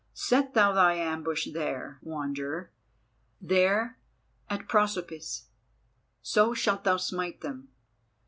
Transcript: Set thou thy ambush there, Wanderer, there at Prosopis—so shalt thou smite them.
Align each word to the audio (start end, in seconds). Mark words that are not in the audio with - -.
Set 0.15 0.55
thou 0.55 0.73
thy 0.73 0.95
ambush 0.95 1.49
there, 1.53 1.99
Wanderer, 2.01 2.71
there 3.39 3.99
at 4.49 4.67
Prosopis—so 4.67 6.55
shalt 6.55 6.83
thou 6.85 6.97
smite 6.97 7.41
them. 7.41 7.69